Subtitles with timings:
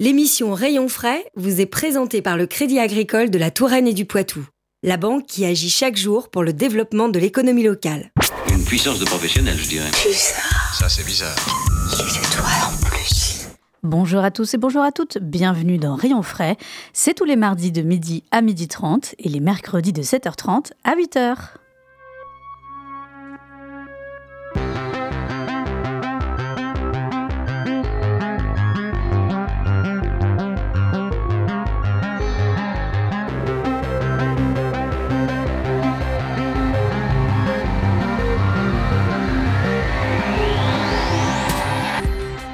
[0.00, 4.04] L'émission Rayon frais vous est présentée par le Crédit agricole de la Touraine et du
[4.04, 4.46] Poitou,
[4.84, 8.12] la banque qui agit chaque jour pour le développement de l'économie locale.
[8.48, 9.90] Une puissance de professionnel, je dirais.
[9.90, 10.74] Bizarre.
[10.78, 11.34] Ça, c'est bizarre.
[11.90, 13.48] C'est toi en plus.
[13.82, 16.56] Bonjour à tous et bonjour à toutes, bienvenue dans Rayon Frais.
[16.92, 20.94] C'est tous les mardis de midi à midi 30 et les mercredis de 7h30 à
[20.94, 21.34] 8h.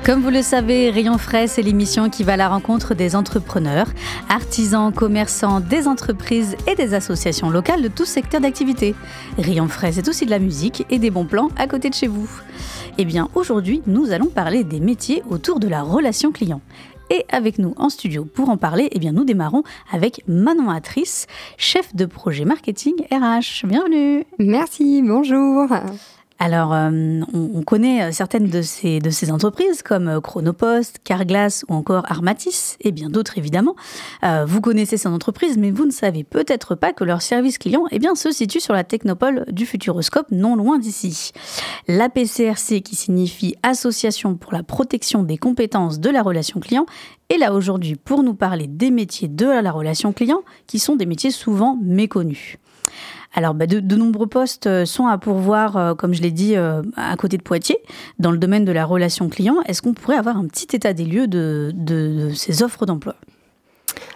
[0.05, 3.87] Comme vous le savez, Rayon Frais, c'est l'émission qui va à la rencontre des entrepreneurs,
[4.29, 8.95] artisans, commerçants, des entreprises et des associations locales de tout secteur d'activité.
[9.39, 12.07] Rayon Frais, c'est aussi de la musique et des bons plans à côté de chez
[12.07, 12.29] vous.
[12.99, 16.61] Eh bien, aujourd'hui, nous allons parler des métiers autour de la relation client.
[17.09, 21.27] Et avec nous en studio pour en parler, eh bien, nous démarrons avec Manon Atrice,
[21.57, 23.67] chef de projet marketing RH.
[23.67, 24.27] Bienvenue.
[24.39, 25.69] Merci, bonjour.
[26.45, 26.91] Alors, euh,
[27.33, 32.93] on, on, connaît certaines de ces, entreprises comme euh, Chronopost, Carglass ou encore Armatis et
[32.93, 33.75] bien d'autres évidemment.
[34.25, 37.87] Euh, vous connaissez ces entreprises, mais vous ne savez peut-être pas que leur service client
[37.91, 41.33] eh bien, se situe sur la technopole du Futuroscope, non loin d'ici.
[41.89, 46.85] La PCRC, qui signifie Association pour la protection des compétences de la relation client,
[47.31, 51.07] est là aujourd'hui pour nous parler des métiers de la relation client, qui sont des
[51.07, 52.59] métiers souvent méconnus.
[53.35, 57.17] Alors, bah, de, nombreux postes sont à pourvoir, euh, comme je l'ai dit, euh, à
[57.17, 57.79] côté de Poitiers,
[58.21, 59.57] dans le domaine de la relation client.
[59.67, 63.17] Est-ce qu'on pourrait avoir un petit état des lieux de ces offres d'emploi?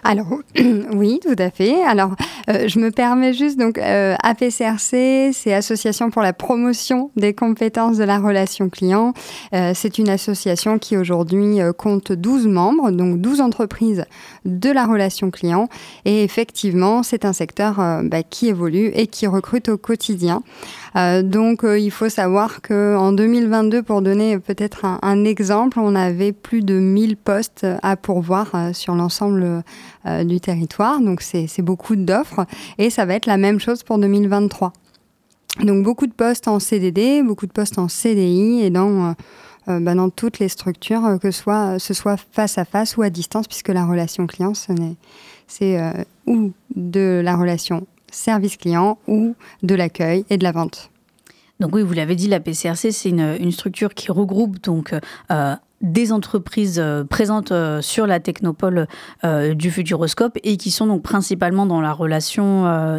[0.03, 0.27] Alors
[0.93, 1.83] oui, tout à fait.
[1.83, 2.15] Alors
[2.49, 7.97] euh, je me permets juste donc euh, APCRC, c'est Association pour la promotion des compétences
[7.97, 9.13] de la relation client.
[9.53, 14.05] Euh, c'est une association qui aujourd'hui euh, compte 12 membres, donc 12 entreprises
[14.45, 15.67] de la relation client.
[16.05, 20.43] Et effectivement, c'est un secteur bah, qui évolue et qui recrute au quotidien.
[20.95, 26.31] Euh, donc il faut savoir que en 2022, pour donner peut-être un, exemple, on avait
[26.31, 29.63] plus de 1000 postes à pourvoir sur l'ensemble
[30.05, 30.99] euh, du territoire.
[30.99, 32.45] Donc c'est beaucoup d'offres
[32.77, 34.73] et ça va être la même chose pour 2023.
[35.63, 39.15] Donc beaucoup de postes en CDD, beaucoup de postes en CDI et dans,
[39.69, 43.09] euh, bah, dans toutes les structures, euh, que ce soit face à face ou à
[43.09, 44.53] distance, puisque la relation client,
[45.47, 45.91] c'est euh,
[46.25, 50.91] ou de la relation service client ou de l'accueil et de la vente.
[51.59, 54.93] Donc oui, vous l'avez dit, la PCRC, c'est une, structure qui regroupe donc
[55.31, 58.87] euh, des entreprises euh, présentes euh, sur la technopole
[59.23, 62.19] euh, du Futuroscope et qui sont donc principalement dans la relation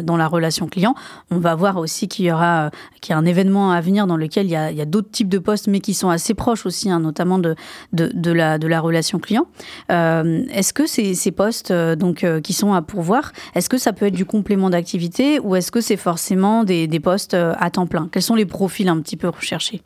[0.03, 0.95] dans la relation client.
[1.29, 2.71] On va voir aussi qu'il y aura
[3.01, 5.29] qu'il y a un événement à venir dans lequel il y a, a d'autres types
[5.29, 7.55] de postes mais qui sont assez proches aussi, hein, notamment de,
[7.93, 9.47] de, la, de la relation client.
[9.89, 14.15] Est-ce que ces, ces postes donc qui sont à pourvoir, est-ce que ça peut être
[14.15, 18.09] du complément d'activité ou est-ce que c'est forcément des, des postes à temps plein?
[18.11, 19.81] Quels sont les profils un petit peu recherchés?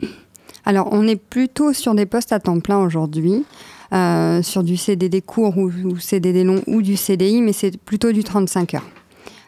[0.66, 3.46] Alors, on est plutôt sur des postes à temps plein aujourd'hui,
[3.94, 8.12] euh, sur du CDD court ou, ou, CDD long ou du CDI, mais c'est plutôt
[8.12, 8.90] du 35 heures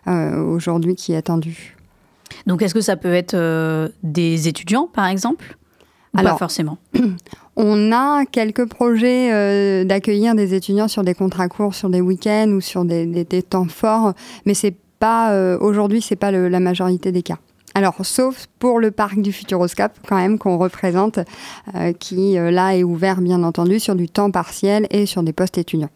[0.08, 1.76] euh, aujourd'hui qui est attendu.
[2.46, 5.58] Donc, est-ce que ça peut être euh, des étudiants, par exemple?
[6.14, 6.78] Ou Alors, pas forcément?
[7.56, 12.62] On a quelques projets d'accueillir des étudiants sur des contrats courts, sur des week-ends ou
[12.62, 14.14] sur des, des, des temps forts,
[14.46, 17.40] mais c'est pas aujourd'hui, c'est pas le, la majorité des cas.
[17.78, 21.20] Alors, sauf pour le parc du Futuroscope, quand même, qu'on représente,
[21.76, 25.32] euh, qui euh, là est ouvert, bien entendu, sur du temps partiel et sur des
[25.32, 25.92] postes étudiants.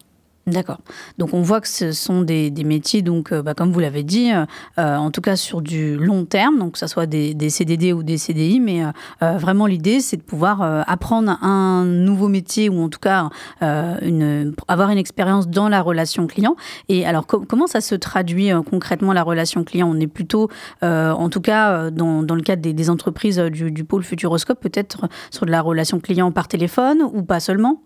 [0.46, 0.78] D'accord.
[1.18, 4.32] Donc on voit que ce sont des, métiers, donc euh, bah, comme vous l'avez dit,
[4.32, 8.02] euh, en tout cas sur du long terme, donc que ce soit des, CDD ou
[8.02, 12.82] des CDI, mais euh, vraiment l'idée c'est de pouvoir euh, apprendre un nouveau métier ou
[12.82, 13.30] en tout cas
[13.62, 16.56] euh, avoir une expérience dans la relation client.
[16.88, 19.88] Et alors com comment ça se traduit euh, concrètement la relation client?
[19.88, 20.48] On est plutôt,
[20.82, 25.08] euh, en tout cas dans, le cadre des, des entreprises du, du pôle Futuroscope, peut-être
[25.30, 27.80] sur de la relation client par téléphone ou pas seulement?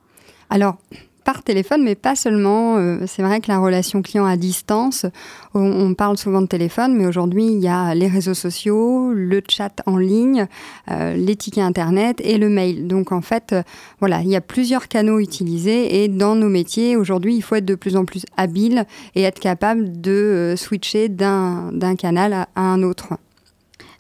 [0.49, 0.77] Alors,
[1.27, 2.77] par téléphone, mais pas seulement.
[2.77, 5.07] Euh, c'est vrai que la relation client à distance,
[5.55, 9.83] on, parle souvent de téléphone, mais aujourd'hui, il y a les réseaux sociaux, le chat
[9.87, 10.47] en ligne,
[10.91, 12.87] euh, les tickets Internet et le mail.
[12.87, 13.63] Donc, en fait, euh,
[13.99, 17.65] voilà, il y a plusieurs canaux utilisés et dans nos métiers, aujourd'hui, il faut être
[17.65, 18.87] de plus en plus habile
[19.17, 23.15] et être capable de switcher d'un canal à, un autre.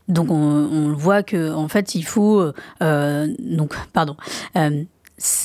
[0.09, 2.41] Donc on, voit que en fait il faut
[2.81, 4.17] euh, donc pardon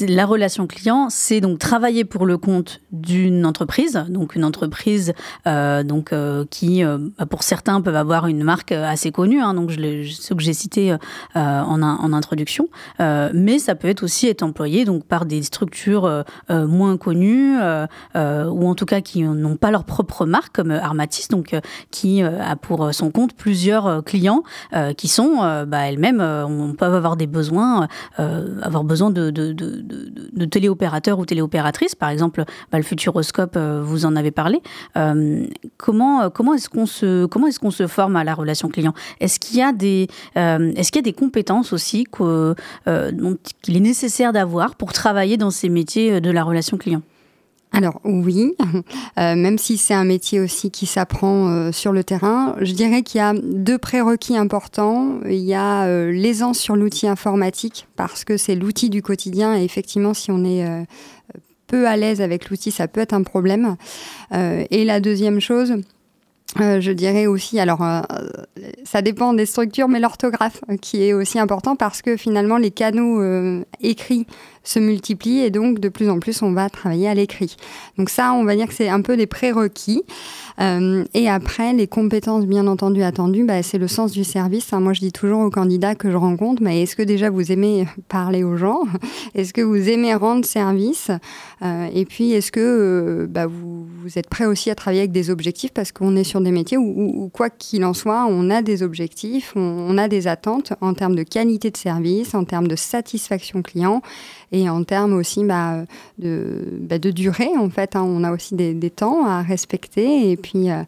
[0.02, 5.14] la relation client, c'est donc travailler pour le compte d'une entreprise, donc une entreprise
[5.48, 9.54] euh, donc euh, qui, euh, bah, pour certains, peuvent avoir une marque assez connue, hein,
[9.54, 10.96] donc je, ce que j'ai cité
[11.36, 11.82] en,
[12.14, 12.68] introduction,
[13.00, 18.76] mais ça peut être aussi être employé donc par des structures moins connues ou en
[18.76, 21.56] tout cas qui n'ont pas leur propre marque, comme Armatis, donc
[21.90, 24.44] qui a pour son compte plusieurs clients
[24.98, 25.38] qui sont
[25.68, 27.88] bah, elles-mêmes, on peut avoir des besoins,
[28.18, 29.30] avoir besoin de,
[30.50, 34.62] téléopérateurs ou téléopératrices, par exemple bah, le Futuroscope, euh, vous en avez parlé.
[34.98, 35.46] Euh,
[35.78, 38.94] comment comment est-ce qu'on se comment est-ce qu'on se forme à la relation client?
[39.20, 43.80] Est-ce qu'il y a des euh, est-ce qu'il y a des compétences aussi qu'il est
[43.80, 47.02] nécessaire d'avoir pour travailler dans ces métiers de la relation client?
[47.74, 48.54] Alors oui,
[49.20, 53.02] euh, même si c'est un métier aussi qui s'apprend euh, sur le terrain, je dirais
[53.02, 55.20] qu'il y a deux prérequis importants.
[55.26, 59.64] Il y a euh, l'aisance sur l'outil informatique, parce que c'est l'outil du quotidien, et
[59.64, 60.86] effectivement, si on est
[61.68, 63.78] peu à l'aise avec l'outil, ça peut être un problème.
[64.34, 65.76] et la deuxième chose,
[66.58, 67.86] je dirais aussi, alors
[68.84, 73.24] ça dépend des structures, mais l'orthographe qui est aussi important parce que finalement les canaux
[73.80, 74.28] écrits
[74.64, 77.56] se multiplient et donc de plus en plus on va travailler à l'écrit.
[77.98, 80.04] Donc ça, on va dire que c'est un peu des prérequis.
[80.60, 84.72] Euh, et après, les compétences bien entendu attendues, bah, c'est le sens du service.
[84.74, 87.88] moi, je dis toujours aux candidats que je rencontre, mais est-ce que déjà vous aimez
[88.10, 88.82] parler aux gens?
[89.36, 91.10] Est-ce que vous aimez rendre service?
[91.64, 95.30] Euh, Et puis, est-ce que euh, bah, vous, êtes prêt aussi à travailler avec des
[95.30, 95.72] objectifs?
[95.72, 99.54] Parce qu'on est sur des métiers où, quoi qu'il en soit, on a des objectifs,
[99.56, 103.62] on, on a des attentes en termes de qualité de service, en termes de satisfaction
[103.62, 104.02] client
[104.52, 105.86] et en termes aussi bah,
[106.20, 107.96] de, bah, de, durée, en fait.
[107.96, 108.04] Hein.
[108.04, 110.84] on a aussi des, des, temps à respecter et puis euh,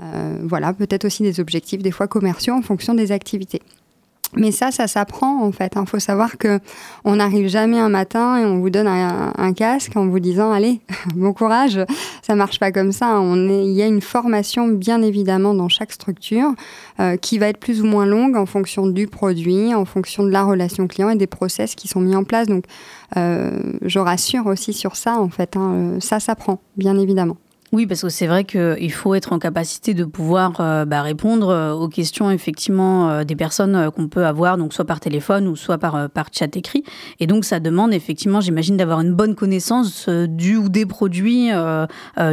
[0.00, 3.62] euh, voilà, peut-être aussi des objectifs, des fois commerciaux en fonction des activités.
[4.34, 5.72] Mais ça, ça s'apprend en fait.
[5.74, 5.84] Il hein.
[5.86, 6.58] faut savoir que
[7.04, 10.80] on n'arrive jamais un matin et on vous donne un, casque en vous disant allez,
[11.14, 11.78] bon courage.
[12.22, 13.20] Ça marche pas comme ça.
[13.20, 16.54] Est, il y a une formation bien évidemment dans chaque structure
[16.98, 20.30] euh, qui va être plus ou moins longue en fonction du produit, en fonction de
[20.30, 22.48] la relation client et des process qui sont mis en place.
[22.48, 22.64] Donc,
[23.16, 23.50] euh,
[23.82, 25.56] je rassure aussi sur ça en fait.
[25.56, 25.72] Hein.
[25.74, 27.36] Euh, ça s'apprend bien évidemment.
[27.74, 31.48] Oui, parce que c'est vrai qu'il faut être en capacité de pouvoir euh, bah, répondre
[31.48, 35.56] euh, aux questions effectivement euh, des personnes qu'on peut avoir, donc soit par téléphone ou
[35.56, 36.84] soit par, par chat écrit.
[37.18, 41.48] Et donc ça demande effectivement, j'imagine, d'avoir une bonne connaissance du ou des produits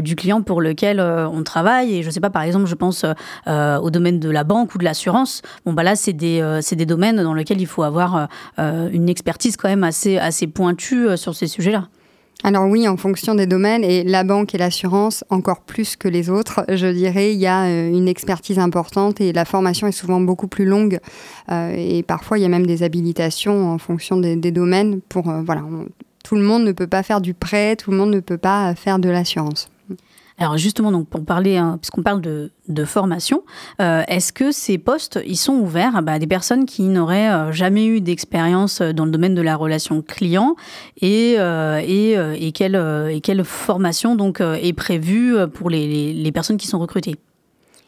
[0.03, 1.95] du client pour lequel on travaille.
[1.95, 3.05] Et je sais pas, par exemple, je pense
[3.47, 5.41] au domaine de la banque ou de l'assurance.
[5.65, 8.27] Bon, bah là, c'est des, des domaines dans lesquels il faut avoir
[8.57, 11.87] une expertise quand même assez, assez pointue sur ces sujets-là.
[12.43, 16.29] Alors oui, en fonction des domaines, et la banque et l'assurance, encore plus que les
[16.29, 20.21] autres, je dirais, il y a euh, une expertise importante et la formation est souvent
[20.21, 20.99] beaucoup plus longue.
[21.51, 25.41] Euh, et parfois, il y a même des habilitations en fonction des, domaines pour, euh,
[25.45, 25.63] voilà,
[26.23, 28.73] tout le monde ne peut pas faire du prêt, tout le monde ne peut pas
[28.73, 29.69] faire de l'assurance.
[30.41, 32.49] Alors justement, donc pour parler, hein, puisqu'on parle de,
[32.85, 33.43] formation,
[33.81, 37.51] euh, est-ce que ces postes, ils sont ouverts à bah, des personnes qui n'auraient euh,
[37.51, 40.55] jamais eu d'expérience dans le domaine de la relation client
[41.01, 47.17] et, euh, et, quelle, formation donc est prévue pour les, personnes qui sont recrutées?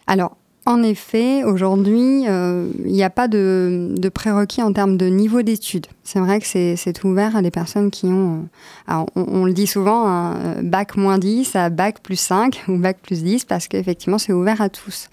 [0.08, 5.42] Alors, en effet, aujourd'hui, euh, il n'y a pas de, prérequis en termes de niveau
[5.42, 5.88] d'études.
[6.12, 8.50] C'est vrai que c'est ouvert à des personnes qui ont,
[8.90, 12.76] euh, on, le dit souvent, un euh, bac moins 10 à bac plus 5 ou
[12.76, 15.10] bac plus 10 parce qu'effectivement, c'est ouvert à tous.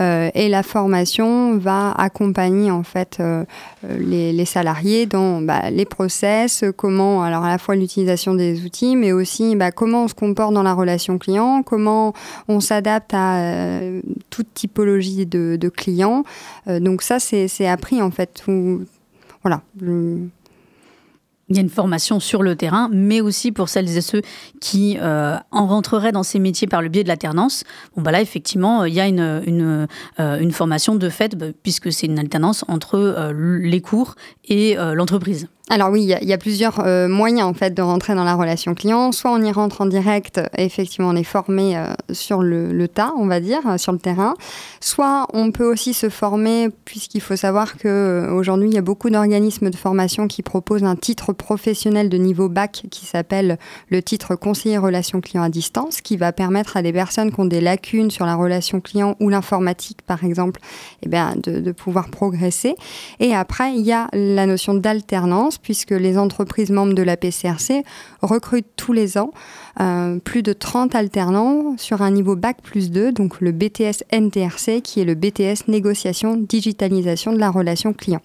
[0.00, 3.22] Euh, et la formation va accompagner en fait
[3.88, 9.12] les, salariés dans bah, les process, comment alors à la fois l'utilisation des outils, mais
[9.12, 12.14] aussi bah, comment on se comporte dans la relation client, comment
[12.48, 13.78] on s'adapte à
[14.30, 16.24] toute typologie de, de clients.
[16.66, 18.42] donc ça c'est appris en fait.
[19.42, 19.62] Voilà.
[21.48, 24.22] Il y a une formation sur le terrain, mais aussi pour celles et ceux
[24.60, 27.64] qui euh, en rentreraient dans ces métiers par le biais de l'alternance.
[27.94, 29.20] Bon, bah là, effectivement, il y a une,
[30.18, 34.14] euh, formation de fait, bah, puisque c'est une alternance entre euh, les cours
[34.48, 35.48] et l'entreprise.
[35.72, 38.74] Alors oui, il y, a plusieurs euh, moyens en fait de rentrer dans la relation
[38.74, 39.10] client.
[39.10, 43.24] Soit on y rentre en direct, effectivement on est formé euh, sur le, tas, on
[43.24, 44.34] va dire, euh, sur le terrain.
[44.80, 49.08] Soit on peut aussi se former, puisqu'il faut savoir que aujourd'hui il y a beaucoup
[49.08, 53.56] d'organismes de formation qui proposent un titre professionnel de niveau bac qui s'appelle
[53.88, 57.46] le titre conseiller relation client à distance, qui va permettre à des personnes qui ont
[57.46, 60.60] des lacunes sur la relation client ou l'informatique par exemple,
[61.02, 62.74] eh bien, de pouvoir progresser.
[63.20, 67.84] Et après il y a la notion d'alternance puisque les entreprises membres de la PCRC
[68.20, 69.30] recrutent tous les ans
[69.80, 74.82] euh, plus de 30 alternants sur un niveau Bac plus 2, donc le BTS NTRC,
[74.82, 78.20] qui est le BTS Négociation, Digitalisation de la relation client.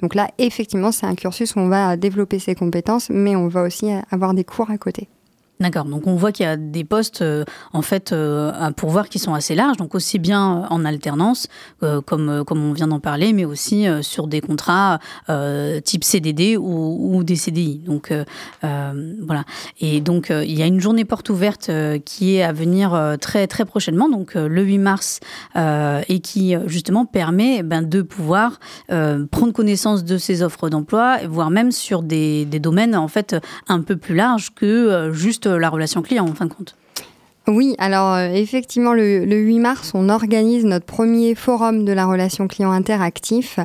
[0.00, 3.62] Donc là, effectivement, c'est un cursus où on va développer ses compétences, mais on va
[3.62, 5.08] aussi avoir des cours à côté.
[5.58, 9.08] D'accord, donc on voit qu'il y a des postes euh, en fait euh, à pourvoir
[9.08, 11.48] qui sont assez larges, donc aussi bien euh, en alternance
[12.06, 14.98] comme, comme on vient d'en parler, mais aussi sur des contrats
[15.84, 17.78] type CDD ou, des CDI.
[17.78, 18.12] Donc
[18.62, 19.44] voilà.
[19.80, 21.70] Et donc il y a une journée porte ouverte
[22.04, 25.20] qui est à venir très très prochainement, donc le 8 mars,
[25.56, 28.58] et qui justement permet ben, de pouvoir
[28.88, 33.36] prendre connaissance de ces offres d'emploi, voire même sur des, des domaines en fait
[33.68, 36.76] un peu plus larges que juste la relation client en fin de compte.
[37.48, 42.48] Oui, alors euh, effectivement, le, 8 mars, on organise notre premier forum de la relation
[42.48, 43.60] client interactif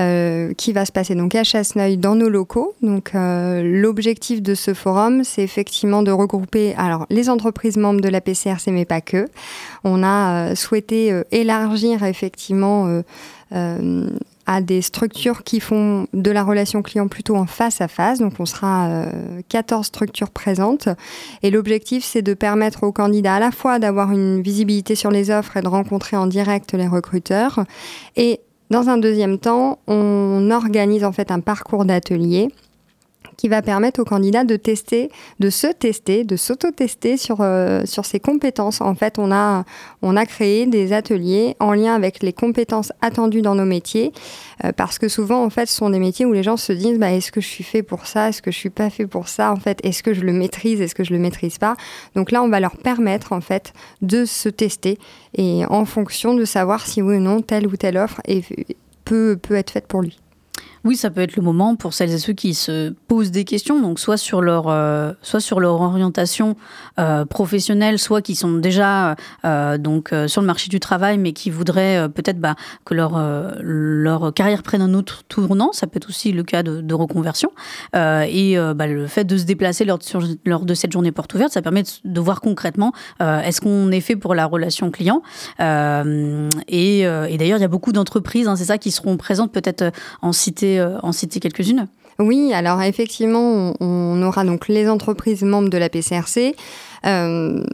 [0.00, 2.74] euh, qui va se passer donc à Chasseneuil dans nos locaux.
[2.82, 8.08] Donc euh, l'objectif de ce forum, c'est effectivement de regrouper alors les entreprises membres de
[8.08, 9.28] la PCRC, mais pas que.
[9.84, 13.02] On a souhaité élargir effectivement
[14.50, 18.18] à des structures qui font de la relation client plutôt en face à face.
[18.18, 19.04] Donc on sera
[19.48, 20.88] 14 euh, structures présentes.
[21.44, 25.30] Et l'objectif, c'est de permettre aux candidats à la fois d'avoir une visibilité sur les
[25.30, 27.64] offres et de rencontrer en direct les recruteurs.
[28.16, 28.40] Et
[28.70, 32.48] dans un deuxième temps, on organise en fait un parcours d'atelier
[33.40, 38.04] qui va permettre aux candidats de tester, de se tester, de s'auto-tester sur, euh, sur
[38.04, 38.82] ses compétences.
[38.82, 39.64] En fait, on a,
[40.02, 44.12] on a créé des ateliers en lien avec les compétences attendues dans nos métiers,
[44.66, 46.98] euh, parce que souvent, en fait, ce sont des métiers où les gens se disent,
[46.98, 49.26] bah, est-ce que je suis fait pour ça, est-ce que je suis pas fait pour
[49.28, 51.76] ça, en fait, est-ce que je le maîtrise, est-ce que je le maîtrise pas?
[52.14, 54.98] Donc là, on va leur permettre, en fait, de se tester
[55.32, 58.20] et en fonction de savoir si oui ou non telle ou telle offre
[59.06, 60.18] peut, peut être faite pour lui.
[60.82, 63.82] Oui, ça peut être le moment pour celles et ceux qui se posent des questions,
[63.82, 66.56] donc soit sur leur, euh, soit sur leur orientation
[66.98, 71.50] euh, professionnelle, soit qui sont déjà euh, donc sur le marché du travail, mais qui
[71.50, 72.54] voudraient peut-être bah,
[72.86, 75.70] que leur, carrière prenne un autre tournant.
[75.72, 77.50] Ça peut être aussi le cas de, reconversion.
[77.94, 81.82] et bah, le fait de se déplacer lors de, cette journée porte ouverte, ça permet
[82.04, 85.22] de, voir concrètement est-ce qu'on est fait pour la relation client.
[85.58, 89.92] et, et d'ailleurs, il y a beaucoup d'entreprises, hein, c'est ça, qui seront présentes peut-être
[90.22, 91.88] en cité euh, en citer quelques-unes?
[92.20, 96.54] Oui, alors effectivement, on, aura donc les entreprises membres de la PCRC.
[97.06, 97.64] Euh,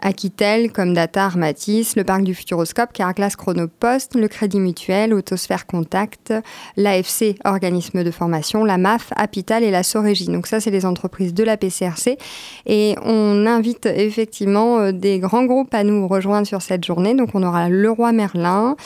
[0.00, 6.32] Aquitel, comme Data, Armatis, le Parc du Futuroscope, Carglass Chronopost, le Crédit Mutuel, Autosphère Contact,
[6.76, 10.26] l'AFC, organisme de formation, la MAF, Apital et la Sorégie.
[10.26, 12.18] Donc ça, c'est les entreprises de la PCRC.
[12.66, 17.14] Et on invite effectivement euh, des grands groupes à nous rejoindre sur cette journée.
[17.14, 18.76] Donc on aura Leroy Merlin,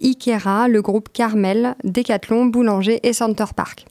[0.00, 3.86] Ikera, le groupe Carmel, Decathlon, Boulanger et Center Park.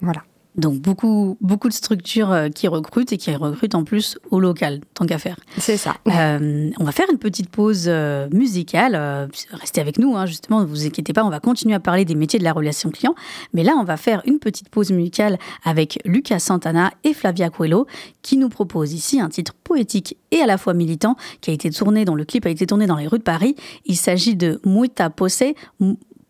[0.00, 0.22] Voilà.
[0.56, 4.80] Donc beaucoup, beaucoup de structures euh, qui recrutent et qui recrutent en plus au local,
[4.94, 5.38] tant qu'à faire.
[5.58, 5.96] C'est ça.
[6.08, 9.28] Euh, on va faire une petite pause euh, musicale.
[9.52, 12.14] restez avec nous, hein, justement, ne vous inquiétez pas, on va continuer à parler des
[12.14, 13.14] métiers de la relation client.
[13.52, 17.86] Mais là, on va faire une petite pause musicale avec Lucas Santana et Flavia Coelho,
[18.22, 21.70] qui nous propose ici un titre poétique et à la fois militant, qui a été
[21.70, 23.56] tourné, dans le clip a été tourné dans les rues de Paris.
[23.84, 25.42] Il s'agit de Muita Pose,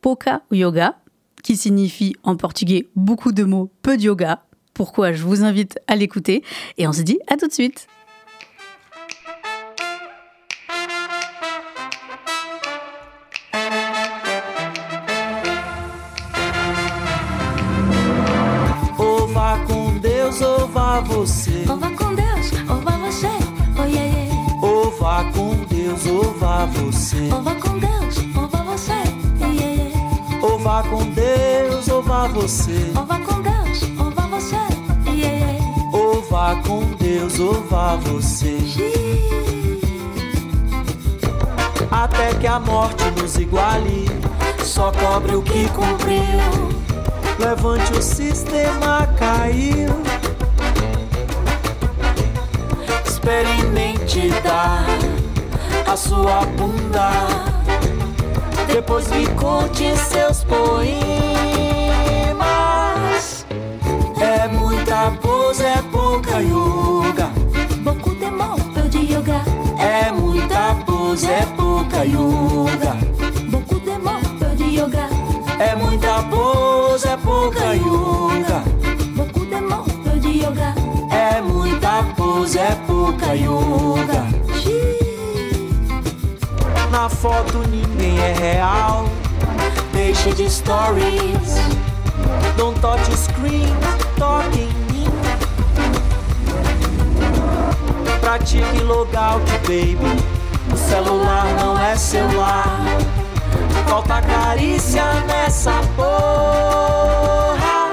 [0.01, 0.97] Poca Yoga,
[1.47, 4.43] qui signifie en portugais beaucoup de mots, peu de yoga.
[4.75, 6.43] Pourquoi je vous invite à l'écouter
[6.77, 7.87] et on se dit à tout de suite.
[18.99, 21.65] Ou vá com Deus, ou vá você.
[21.71, 23.29] Ou vá com Deus, ou vá você.
[23.79, 24.67] Oh, yeah, yeah.
[24.67, 27.31] Ou vá com Deus, ou vá você.
[27.33, 28.93] Ou vá com Deus, ou vá você.
[30.43, 31.16] Ou vá com Deus, ou vá
[32.37, 32.93] você.
[32.95, 34.57] Ou vá com Deus, ou vá você.
[35.07, 35.65] Yeah, yeah.
[35.93, 38.59] Ou vá com Deus, ou vá você.
[41.91, 44.07] Até que a morte nos iguale.
[44.63, 46.21] Só cobre o que cumpriu.
[47.39, 49.89] Levante o sistema, caiu.
[53.07, 54.85] Experimente dar
[55.91, 57.11] a sua bunda
[58.67, 61.56] depois me conte seus poemas.
[65.11, 67.31] Pose, é pouca yoga.
[67.83, 68.31] Beaucoup de
[68.75, 69.43] peu de yoga.
[69.79, 72.97] É muita pose, é pouca yoga.
[73.51, 73.91] Beaucoup de
[74.39, 75.09] peu de yoga.
[75.59, 78.63] É muita pose, é pouca yoga.
[79.15, 80.75] Beaucoup de peu de yoga.
[81.11, 84.27] É muita pose, é pouca yoga.
[86.91, 89.07] Na foto ninguém é real.
[89.93, 91.57] Deixe de stories.
[92.57, 93.69] Don't touch screen,
[94.17, 94.86] toque
[98.27, 99.97] Pratique logout, baby.
[100.73, 102.85] O celular não é celular.
[103.87, 107.87] Falta carícia nessa porra.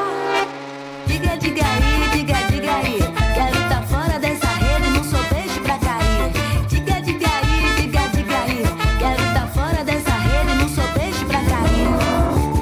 [1.05, 2.97] Diga, diga aí, diga, diga aí.
[3.35, 6.31] Quero tá fora dessa rede, não sou peixe pra cair.
[6.67, 8.63] Diga, diga aí, diga, diga aí.
[8.97, 11.89] Quero tá fora dessa rede, não sou peixe pra cair.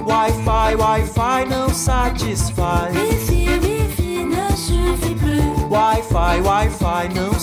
[0.05, 3.20] Wi-Fi, Wi-Fi não satisfaz.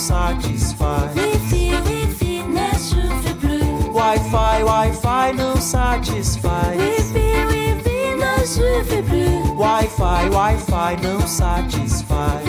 [0.09, 1.15] Satisfaz.
[1.15, 3.93] Wifi, wifi ne suffit plus.
[3.93, 6.75] Wi-Fi, Wi-Fi não satisfaz.
[6.77, 9.59] Wifi, wifi ne suffit plus.
[9.59, 12.43] Wi-Fi, Wi-Fi não satisfaz.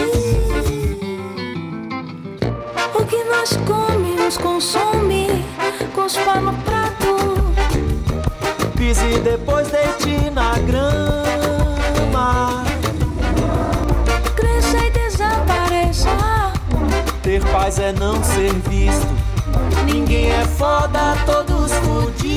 [2.94, 5.26] O que nós comemos consome,
[5.94, 7.16] cuspa no prato.
[8.76, 11.19] Pise depois deite na grama.
[17.40, 19.08] Ter paz é não ser visto.
[19.86, 22.30] Ninguém é foda, todos fudidos.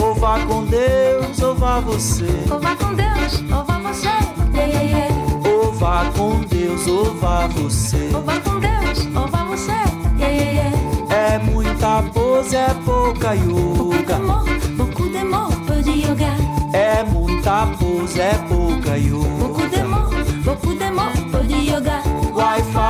[0.00, 2.26] Ou vá com Deus, ou vá você.
[2.50, 4.08] Ou vá com Deus, ou vá você.
[4.54, 5.14] Yeah, yeah, yeah.
[5.48, 8.10] Ou vá com Deus, ou vá você.
[8.14, 9.72] Ou vá com Deus, ou vá você.
[11.10, 14.18] É muita pose, é pouca yoga.
[14.76, 16.34] beaucoup d'amour, peu de yoga.
[16.72, 19.73] É muita pose, é pouca yoga.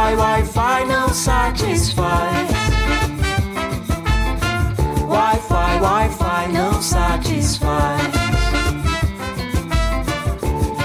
[0.04, 2.50] Wi-Fi, Wi-Fi não satisfaz.
[5.08, 8.02] Wi-Fi, Wi-Fi não satisfaz.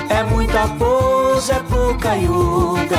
[0.09, 2.99] É muita pose, é pouca yoga.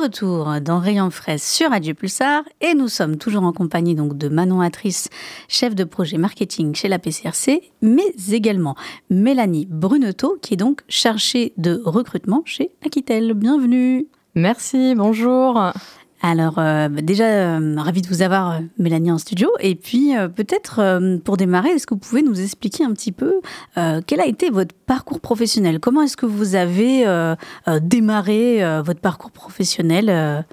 [0.00, 4.28] Retour dans Rayon Fraise sur Radio Pulsar et nous sommes toujours en compagnie donc de
[4.28, 5.10] Manon Atrice,
[5.46, 8.76] chef de projet marketing chez la PCRC, mais également
[9.10, 13.34] Mélanie Bruneteau qui est donc chargée de recrutement chez Aquitel.
[13.34, 14.06] Bienvenue.
[14.34, 15.72] Merci, bonjour.
[16.22, 21.00] Alors euh, déjà euh, ravi de vous avoir euh, Mélanie en studio et puis peut-être
[21.24, 23.40] pour démarrer est-ce que vous pouvez nous expliquer un petit peu
[23.74, 25.80] quel a été votre parcours professionnel?
[25.80, 27.04] Comment est-ce que vous avez
[27.80, 30.44] démarré votre parcours professionnel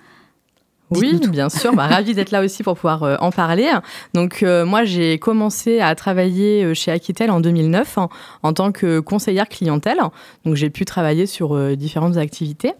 [0.89, 3.69] Oui, bien sûr, bah, ravie d'être là aussi pour pouvoir euh, en parler.
[4.13, 8.09] Donc euh, moi, j'ai commencé à travailler euh, chez Aquitel en 2009 hein,
[8.43, 9.99] en tant que conseillère clientèle.
[10.45, 12.73] Donc j'ai pu travailler sur différentes activités.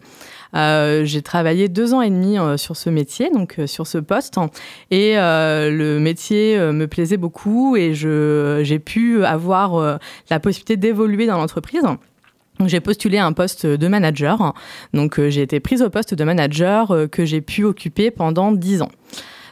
[0.54, 3.98] Euh, j'ai travaillé deux ans et demi euh, sur ce métier, donc euh, sur ce
[3.98, 4.38] poste,
[4.90, 9.98] et le métier me plaisait beaucoup et je j'ai pu avoir
[10.30, 11.82] la possibilité d'évoluer dans l'entreprise.
[12.66, 14.54] J'ai postulé à un poste de manager.
[14.92, 18.90] Donc, j'ai été prise au poste de manager que j'ai pu occuper pendant 10 ans.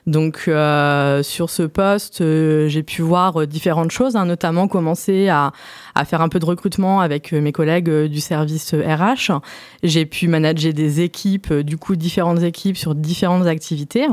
[0.07, 5.27] Donc, euh, sur ce poste, euh, j'ai pu voir euh, différentes choses, hein, notamment commencer
[5.27, 5.51] à,
[5.97, 9.33] à faire un peu de recrutement avec euh, mes collègues du service RH.
[9.83, 14.07] J'ai pu manager des équipes, du coup, différentes équipes sur différentes activités.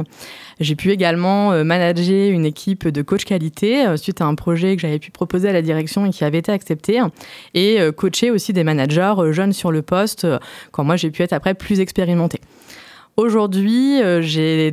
[0.59, 4.99] J'ai pu également manager une équipe de coach qualité suite à un projet que j'avais
[4.99, 7.01] pu proposer à la direction et qui avait été accepté
[7.53, 10.27] et coacher aussi des managers jeunes sur le poste
[10.71, 12.39] quand moi j'ai pu être après plus expérimentée.
[13.15, 14.71] Aujourd'hui, euh, j'ai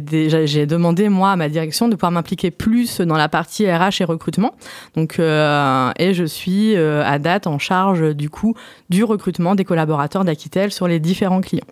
[0.66, 4.55] demandé moi à ma direction de pouvoir m'impliquer plus dans la partie RH et recrutement.
[4.96, 8.55] Donc, euh, et je suis euh, à date en charge du coup
[8.88, 11.66] du recrutement des collaborateurs d'Aquitel sur les différents clients.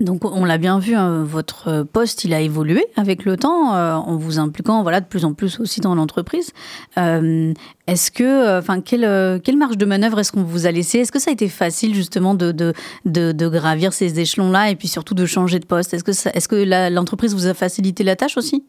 [0.00, 3.94] Donc on l'a bien vu, hein, votre poste il a évolué avec le temps, euh,
[3.94, 6.52] en vous impliquant voilà de plus en plus aussi dans l'entreprise.
[6.96, 7.52] Euh,
[7.86, 11.00] est-ce que, euh, enfin quelle euh, quelle marge de manœuvre est-ce qu'on vous a laissé
[11.00, 12.72] Est-ce que ça a été facile justement de de,
[13.04, 15.92] de, de gravir ces échelons-là et puis surtout de changer de poste?
[15.92, 18.64] Est-ce que est-ce que l'entreprise vous a facilité la tâche aussi?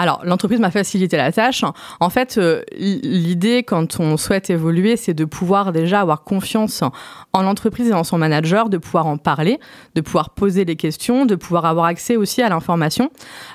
[0.00, 1.64] Alors, l'entreprise m'a facilité la tâche.
[1.98, 6.84] En fait, euh, l'idée, quand on souhaite évoluer, c'est de pouvoir déjà avoir confiance
[7.32, 9.58] en l'entreprise et en son manager, de pouvoir en parler,
[9.96, 13.10] de pouvoir poser les questions, de pouvoir avoir accès aussi à l'information.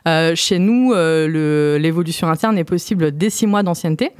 [0.06, 4.12] Euh, chez nous, euh, l'évolution interne est possible dès six mois d'ancienneté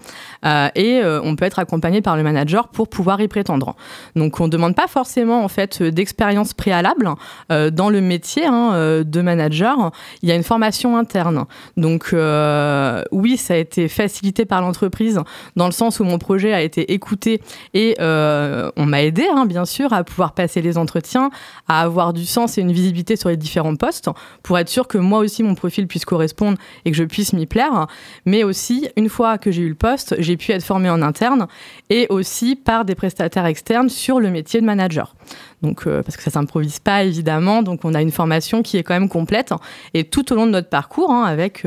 [0.76, 3.76] et on peut être accompagné par le manager pour pouvoir y prétendre.
[4.16, 7.10] Donc, on ne demande pas forcément en fait d'expérience préalable
[7.50, 9.92] dans le métier hein, de manager.
[10.22, 11.46] Il y a une formation interne.
[11.78, 15.20] Donc, euh, oui, ça a été facilité par l'entreprise
[15.56, 17.42] dans le sens où mon projet a été écouté
[17.74, 21.30] et euh, on m'a aidé, hein, bien sûr, à pouvoir passer les entretiens,
[21.68, 24.10] à avoir du sens et une visibilité sur les différents postes
[24.42, 27.46] pour être sûr que moi aussi mon profil puisse correspondre et que je puisse m'y
[27.46, 27.88] plaire.
[28.26, 31.48] Mais aussi, une fois que j'ai eu le poste, j'ai pu être formée en interne
[31.90, 35.16] et aussi par des prestataires externes sur le métier de manager.
[35.62, 38.84] Donc, euh, parce que ça s'improvise pas évidemment, donc on a une formation qui est
[38.84, 39.54] quand même complète
[39.94, 41.66] et tout au long de notre parcours, hein, avec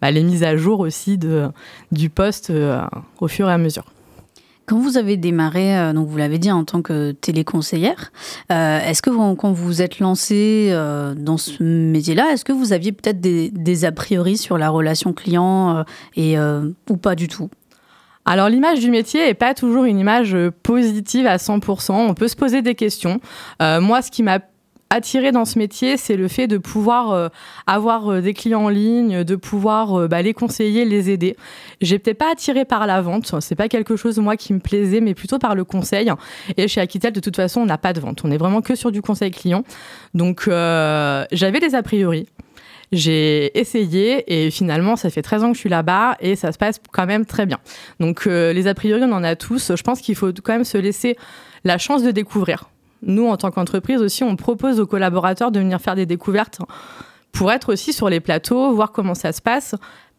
[0.00, 1.48] bah, les mises à jour aussi de,
[1.92, 2.80] du poste euh,
[3.20, 3.84] au fur et à mesure.
[4.66, 8.10] Quand vous avez démarré, euh, donc vous l'avez dit en tant que téléconseillère,
[8.50, 12.72] euh, est-ce que vous- quand vous êtes lancé euh, dans ce métier-là, est-ce que vous
[12.72, 15.82] aviez peut-être des, des a priori sur la relation client euh,
[16.16, 16.36] et
[16.90, 17.48] ou pas du tout?
[18.24, 21.92] Alors l'image du métier est pas toujours une image positive à 100%.
[21.92, 23.20] On peut se poser des questions.
[23.60, 24.40] Moi, ce qui m'a
[24.90, 27.28] attiré dans ce métier, c'est le fait de pouvoir euh,
[27.66, 31.36] avoir euh, des clients en ligne, de pouvoir euh, bah, les conseiller, les aider.
[31.80, 35.00] J'ai peut-être pas attiré par la vente, c'est pas quelque chose moi qui me plaisait,
[35.00, 36.10] mais plutôt par le conseil.
[36.56, 38.74] Et chez Aquitel, de toute façon, on n'a pas de vente, on est vraiment que
[38.74, 39.64] sur du conseil client.
[40.14, 42.26] Donc j'avais des a priori.
[42.92, 46.58] J'ai essayé et finalement, ça fait 13 ans que je suis là-bas et ça se
[46.58, 47.58] passe quand même très bien.
[47.98, 49.74] Donc les a priori, on en a tous.
[49.74, 51.16] Je pense qu'il faut quand même se laisser
[51.64, 52.70] la chance de découvrir.
[53.02, 56.60] Nous, en tant qu'entreprise aussi, on propose aux collaborateurs de venir faire des découvertes
[57.32, 59.74] pour être aussi sur les plateaux, voir comment ça se passe,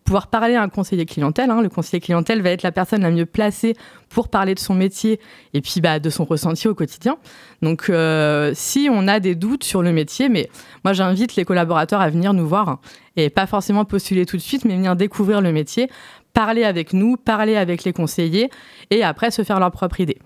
[0.08, 1.52] pouvoir parler à un conseiller clientèle.
[1.52, 1.62] hein.
[1.62, 3.76] Le conseiller clientèle va être la personne la mieux placée
[4.08, 5.20] pour parler de son métier
[5.54, 7.18] et puis bah, de son ressenti au quotidien.
[7.62, 10.50] Donc, euh, si on a des doutes sur le métier, mais
[10.86, 12.80] moi j'invite les collaborateurs à venir nous voir
[13.18, 15.90] et pas forcément postuler tout de suite, mais venir découvrir le métier,
[16.34, 18.50] parler avec nous, parler avec les conseillers
[18.92, 20.20] et après se faire leur propre idée.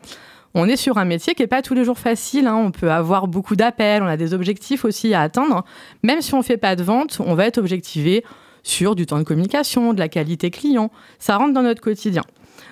[0.53, 2.47] On est sur un métier qui n'est pas tous les jours facile.
[2.47, 2.55] hein.
[2.55, 5.63] On peut avoir beaucoup d'appels, on a des objectifs aussi à atteindre.
[6.03, 8.23] Même si on ne fait pas de vente, on va être objectivé
[8.63, 10.91] sur du temps de communication, de la qualité client.
[11.19, 12.23] Ça rentre dans notre quotidien.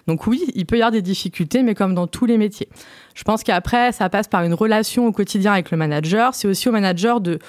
[0.08, 2.68] Donc oui, il peut y avoir des difficultés, mais comme dans tous les métiers.
[3.16, 6.36] Je pense qu'après, ça passe par une relation au quotidien avec le manager.
[6.36, 7.40] C'est aussi au manager de,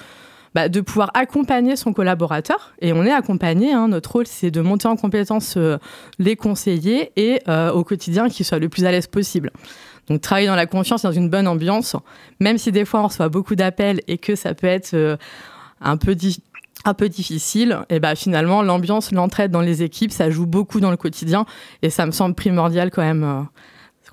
[0.55, 2.73] bah, de pouvoir accompagner son collaborateur.
[2.81, 3.73] Et on est accompagné.
[3.73, 3.89] hein.
[3.89, 5.77] Notre rôle, c'est de monter en compétence euh,
[6.19, 9.51] les conseillers et euh, au quotidien qu'ils soient le plus à l'aise possible.
[10.11, 11.95] Donc travailler dans la confiance, dans une bonne ambiance,
[12.41, 15.15] même si des fois on reçoit beaucoup d'appels et que ça peut être euh,
[15.79, 16.15] un peu
[17.07, 21.45] difficile, et bah finalement l'ambiance, l'entraide dans les équipes, ça joue beaucoup dans le quotidien
[21.81, 23.41] et ça me semble primordial quand même euh,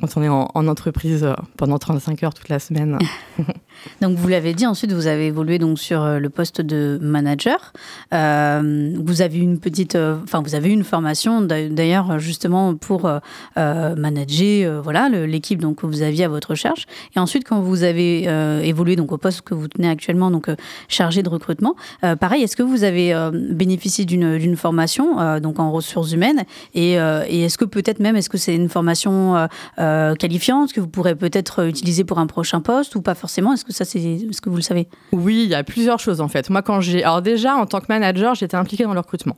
[0.01, 2.99] quand on est en, en entreprise euh, pendant 35 heures toute la semaine.
[4.01, 7.73] Donc vous l'avez dit, ensuite vous avez évolué donc sur euh, le poste de manager.
[8.13, 12.19] Euh, vous avez eu une petite, euh, enfin vous avez eu une formation d'a- d'ailleurs
[12.19, 16.87] justement pour euh, manager voilà l'équipe donc que vous aviez à votre recherche.
[17.15, 18.25] Et ensuite quand vous avez
[18.67, 20.49] évolué donc au poste que vous tenez actuellement donc
[20.89, 21.75] chargé de recrutement,
[22.21, 26.45] pareil est-ce que vous avez bénéficié d'une formation donc en ressources humaines?
[26.75, 29.49] Et, et est-ce que peut-être même est-ce que c'est une formation
[29.88, 33.53] euh, euh, qualifiante que vous pourrez peut-être utiliser pour un prochain poste ou pas forcément?
[33.53, 34.88] Est-ce que ça c'est est-ce que vous le savez?
[35.12, 36.51] Oui, il y a plusieurs choses en fait.
[36.51, 37.03] Moi, quand j'ai.
[37.03, 39.37] Alors, déjà, en tant que manager, j'étais impliquée dans le recrutement.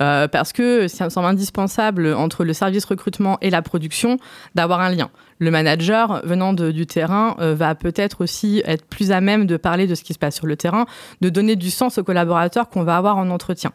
[0.00, 4.18] Euh, parce que ça me semble indispensable entre le service recrutement et la production
[4.54, 5.10] d'avoir un lien.
[5.42, 9.56] Le manager, venant de- du terrain, euh, va peut-être aussi être plus à même de
[9.56, 10.86] parler de ce qui se passe sur le terrain,
[11.20, 13.72] de donner du sens aux collaborateurs qu'on va avoir en entretien.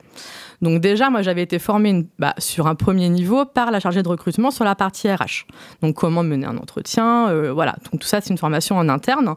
[0.62, 4.08] Donc, déjà, moi, j'avais été formée bah, sur un premier niveau par la chargée de
[4.08, 5.45] recrutement sur la partie RH.
[5.82, 7.75] Donc, comment mener un entretien, euh, voilà.
[7.91, 9.36] Donc, tout ça, c'est une formation en interne.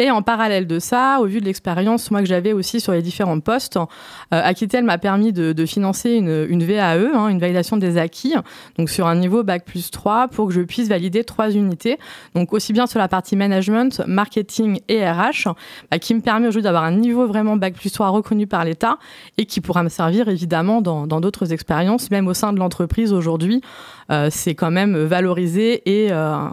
[0.00, 3.02] Et en parallèle de ça, au vu de l'expérience moi que j'avais aussi sur les
[3.02, 3.80] différents postes, euh,
[4.30, 8.34] Aquitel m'a permis de, financer une, une VAE, hein, une validation des acquis,
[8.78, 11.98] donc sur un niveau bac plus 3 pour que je puisse valider trois unités,
[12.34, 15.52] donc aussi bien sur la partie management, marketing et RH,
[15.90, 18.96] bah, qui me permet aujourd'hui d'avoir un niveau vraiment bac plus 3 reconnu par l'État
[19.36, 23.12] et qui pourra me servir évidemment dans dans d'autres expériences, même au sein de l'entreprise
[23.12, 23.60] aujourd'hui.
[24.10, 26.48] Euh, c'est quand même valorisé et euh,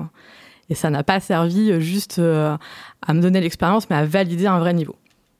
[0.69, 2.57] et ça n'a pas servi juste euh,
[3.05, 4.95] à me donner l'expérience, mais à valider un vrai niveau.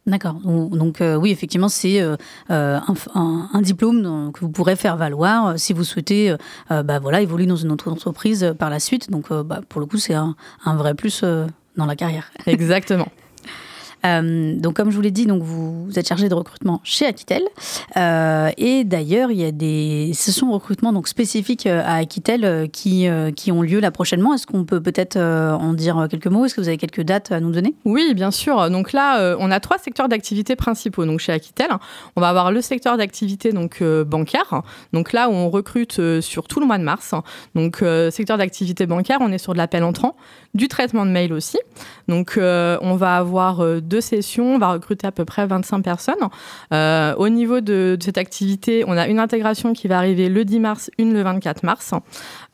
[0.06, 0.36] D'accord.
[0.36, 2.16] Donc, euh, oui, effectivement, c'est euh,
[2.50, 6.32] euh, un, un- un diplôme dont- que vous pourrez faire valoir euh, si vous souhaitez
[6.32, 6.38] euh,
[6.72, 9.12] euh, bah, voilà, évoluer dans une autre entreprise euh, par la suite.
[9.12, 12.32] Donc, euh, bah, pour le coup, c'est un, un vrai plus euh, dans la carrière.
[12.46, 13.08] Exactement.
[14.06, 17.44] Euh, donc, comme je vous l'ai dit, donc vous, êtes chargé de recrutement chez Aquitel.
[17.96, 22.70] Euh, et d'ailleurs, il y a des sessions de recrutement donc spécifiques euh, à Aquitel
[22.72, 24.34] qui, qui ont lieu là prochainement.
[24.34, 26.46] Est-ce qu'on peut peut-être en dire quelques mots?
[26.46, 27.76] Est-ce que vous avez quelques dates à nous donner?
[27.86, 28.70] Oui, bien sûr.
[28.70, 31.06] Donc là, on a trois secteurs d'activité principaux.
[31.06, 31.68] Donc chez Aquitel,
[32.16, 34.62] on va avoir le secteur d'activité donc bancaire.
[34.94, 37.14] Donc là on recrute sur tout le mois de mars.
[37.56, 40.16] Donc secteur d'activité bancaire, on est sur de l'appel entrant,
[40.54, 41.58] du traitement de mail aussi.
[42.08, 46.16] Donc on va avoir euh, deux sessions, on va recruter à peu près 25 personnes.
[46.72, 50.60] Euh, au niveau de, cette activité, on a une intégration qui va arriver le 10
[50.60, 51.94] mars, une le 24 mars.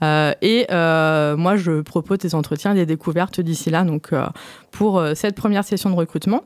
[0.02, 4.12] Euh, et euh, moi, je propose des entretiens, des découvertes d'ici là, donc
[4.72, 6.44] pour cette première session de recrutement.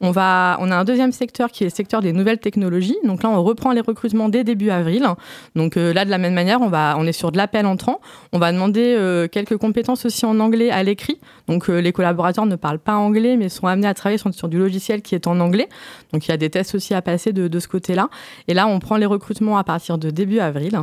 [0.00, 2.96] On, va, on a un deuxième secteur qui est le secteur des nouvelles technologies.
[3.04, 5.06] Donc là, on reprend les recrutements dès début avril.
[5.56, 8.00] Donc euh, là, de la même manière, on, va, on est sur de l'appel entrant.
[8.32, 11.18] On va demander euh, quelques compétences aussi en anglais à l'écrit.
[11.48, 14.58] Donc les collaborateurs ne parlent pas anglais, mais sont amenés à travailler sur, sur, du
[14.58, 15.68] logiciel qui est en anglais.
[16.12, 18.10] Donc il y a des tests aussi à passer de, de ce côté-là.
[18.48, 20.78] Et là, on prend les recrutements à partir de début avril.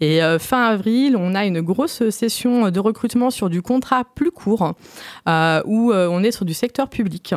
[0.00, 4.74] Et fin avril, on a une grosse session de recrutement sur du contrat plus court,
[5.26, 7.34] où on est sur du secteur public,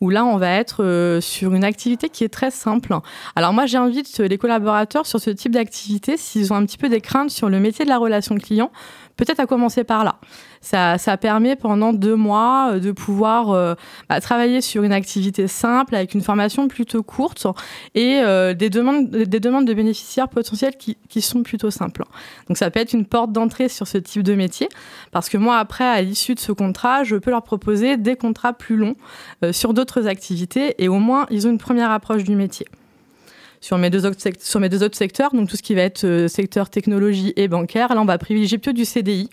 [0.00, 2.94] où là, on va être euh, sur une activité qui est très simple.
[3.36, 7.00] Alors moi, j'invite les collaborateurs sur ce type d'activité, s'ils ont un petit peu des
[7.00, 8.70] craintes sur le métier de la relation client,
[9.16, 10.16] peut-être à commencer par là.
[10.60, 13.74] Ça, ça permet pendant deux mois euh, de pouvoir euh,
[14.08, 17.46] bah, travailler sur une activité simple avec une formation plutôt courte
[17.94, 22.04] et euh, des, demandes, des demandes de bénéficiaires potentiels qui, qui, sont plutôt simples.
[22.48, 24.68] Donc ça peut être une porte d'entrée sur ce type de métier
[25.12, 28.52] parce que moi après à l'issue de ce contrat, je peux leur proposer des contrats
[28.52, 28.96] plus longs
[29.52, 32.66] sur d'autres activités et au moins ils ont une première approche du métier
[33.64, 36.04] sur mes deux autres, sur mes deux autres secteurs, donc tout ce qui va être
[36.04, 39.30] euh, secteur technologie et bancaire, là on va privilégier plutôt du CDI.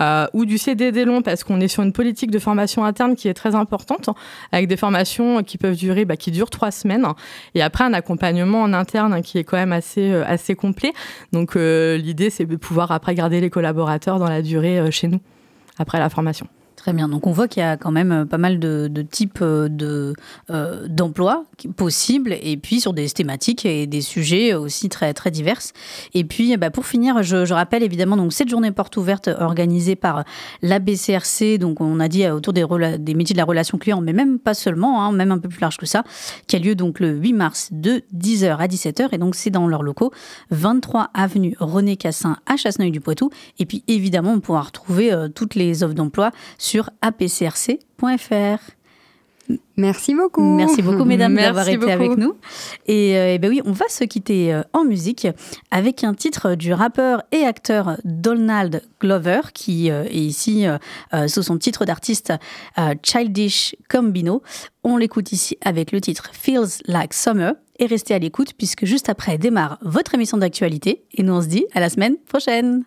[0.00, 3.28] Euh, ou du CDD long parce qu'on est sur une politique de formation interne qui
[3.28, 4.10] est très importante,
[4.50, 7.06] avec des formations qui peuvent durer, bah, qui durent trois semaines,
[7.54, 10.92] et après un accompagnement en interne qui est quand même assez, euh, assez complet.
[11.32, 15.20] Donc l'idée, c'est de pouvoir après garder les collaborateurs dans la durée chez nous,
[15.78, 16.48] après la formation.
[16.84, 17.08] Très bien.
[17.08, 20.12] Donc on voit qu'il y a quand même euh, pas mal de, types euh, de,
[20.50, 21.44] euh, d'emplois
[21.76, 25.60] possibles et puis sur des thématiques et des sujets aussi très, très divers.
[26.12, 30.24] Et puis bah, pour finir, je, rappelle évidemment donc cette journée porte ouverte organisée par
[30.60, 32.66] la BCRC, donc on a dit autour des,
[33.14, 35.78] métiers de la relation client, mais même pas seulement, hein, même un peu plus large
[35.78, 36.04] que ça,
[36.48, 39.66] qui a lieu donc le 8 mars de 10h à 17h et donc c'est dans
[39.68, 40.12] leurs locaux
[40.50, 43.30] 23 avenue René Cassin à Chasseneuil-du-Poitou.
[43.58, 48.58] Et puis évidemment on pourra retrouver toutes les offres d'emploi sur sur apcrc.fr.
[49.76, 50.56] Merci beaucoup.
[50.56, 52.34] Merci beaucoup, mesdames, d'avoir été avec nous.
[52.88, 55.28] Et, euh, ben oui, on va se quitter euh, en musique
[55.70, 60.64] avec un titre du rappeur et acteur Donald Glover, qui euh, est ici
[61.28, 62.32] sous son titre d'artiste
[63.04, 64.42] Childish Combino.
[64.82, 67.52] On l'écoute ici avec le titre Feels Like Summer.
[67.78, 71.04] Et restez à l'écoute, puisque juste après démarre votre émission d'actualité.
[71.12, 72.84] Et nous, on se dit à la semaine prochaine.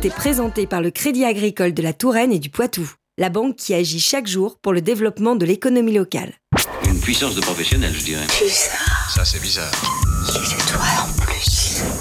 [0.00, 3.74] Été présentée par le Crédit agricole de la Touraine et du Poitou, la banque qui
[3.74, 6.32] agit chaque jour pour le développement de l'économie locale.
[6.86, 8.26] Une puissance de professionnel, je dirais.
[9.10, 9.70] Ça, c'est bizarre.
[10.24, 10.80] C'est toi